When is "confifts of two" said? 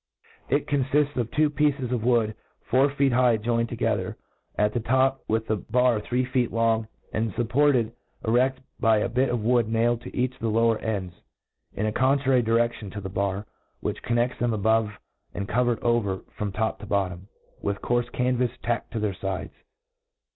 0.65-1.51